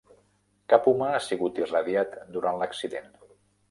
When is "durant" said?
2.35-2.63